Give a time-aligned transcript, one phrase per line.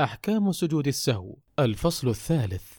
[0.00, 1.36] أحكام سجود السهو.
[1.58, 2.72] الفصل الثالث.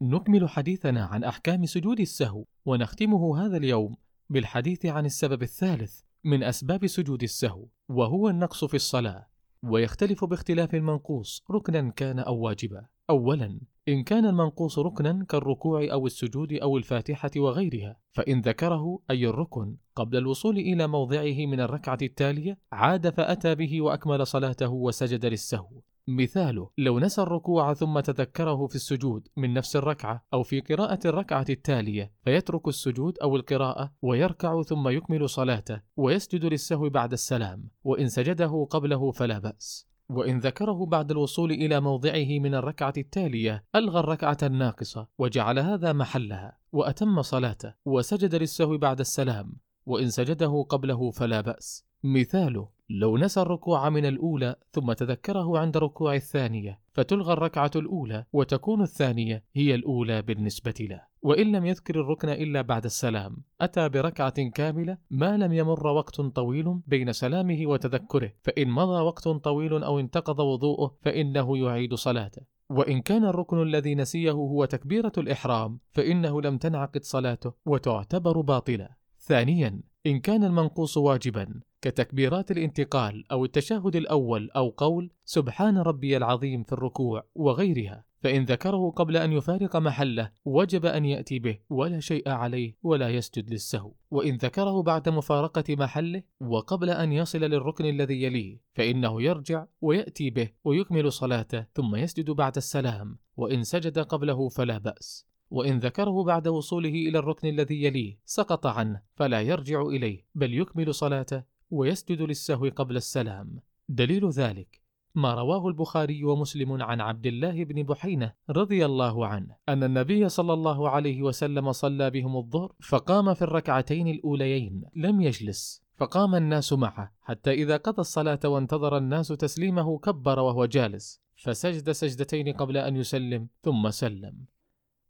[0.00, 3.96] نكمل حديثنا عن أحكام سجود السهو ونختمه هذا اليوم
[4.30, 9.26] بالحديث عن السبب الثالث من أسباب سجود السهو وهو النقص في الصلاة
[9.62, 12.86] ويختلف باختلاف المنقوص ركنا كان أو واجبا.
[13.10, 19.76] أولا إن كان المنقوص ركنا كالركوع أو السجود أو الفاتحة وغيرها فإن ذكره أي الركن
[19.96, 25.80] قبل الوصول إلى موضعه من الركعة التالية عاد فأتى به وأكمل صلاته وسجد للسهو.
[26.08, 31.46] مثاله لو نسى الركوع ثم تذكره في السجود من نفس الركعة أو في قراءة الركعة
[31.48, 38.66] التالية فيترك السجود أو القراءة ويركع ثم يكمل صلاته ويسجد للسهو بعد السلام وإن سجده
[38.70, 39.86] قبله فلا بأس.
[40.08, 46.58] وإن ذكره بعد الوصول إلى موضعه من الركعة التالية ألغى الركعة الناقصة وجعل هذا محلها
[46.72, 51.86] وأتم صلاته وسجد للسهو بعد السلام وإن سجده قبله فلا بأس.
[52.04, 58.82] مثاله لو نسى الركوع من الأولى ثم تذكره عند ركوع الثانية فتلغى الركعة الأولى وتكون
[58.82, 61.02] الثانية هي الأولى بالنسبة له.
[61.22, 66.80] وإن لم يذكر الركن إلا بعد السلام أتى بركعة كاملة ما لم يمر وقت طويل
[66.86, 72.42] بين سلامه وتذكره فإن مضى وقت طويل أو انتقض وضوءه فإنه يعيد صلاته.
[72.70, 78.88] وإن كان الركن الذي نسيه هو تكبيرة الإحرام فإنه لم تنعقد صلاته وتعتبر باطلة
[79.26, 86.62] ثانيا إن كان المنقوص واجبا كتكبيرات الانتقال أو التشهد الأول أو قول سبحان ربي العظيم
[86.62, 92.28] في الركوع وغيرها فإن ذكره قبل أن يفارق محله وجب أن يأتي به ولا شيء
[92.28, 93.92] عليه ولا يسجد للسهو.
[94.10, 100.50] وإن ذكره بعد مفارقة محله وقبل أن يصل للركن الذي يليه فإنه يرجع ويأتي به
[100.64, 105.26] ويكمل صلاته ثم يسجد بعد السلام وإن سجد قبله فلا بأس.
[105.50, 110.94] وإن ذكره بعد وصوله إلى الركن الذي يليه سقط عنه فلا يرجع إليه بل يكمل
[110.94, 113.60] صلاته ويسجد للسهو قبل السلام.
[113.88, 119.84] دليل ذلك ما رواه البخاري ومسلم عن عبد الله بن بحينة رضي الله عنه أن
[119.84, 126.34] النبي صلى الله عليه وسلم صلى بهم الظهر فقام في الركعتين الأوليين لم يجلس فقام
[126.34, 132.76] الناس معه حتى إذا قضى الصلاة وانتظر الناس تسليمه كبر وهو جالس فسجد سجدتين قبل
[132.76, 134.55] أن يسلم ثم سلم.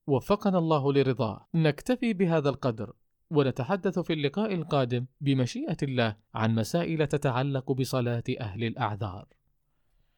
[0.07, 1.47] وفقنا الله لرضاه.
[1.55, 2.93] نكتفي بهذا القدر
[3.31, 9.27] ونتحدث في اللقاء القادم بمشيئة الله عن مسائل تتعلق بصلاة أهل الأعذار.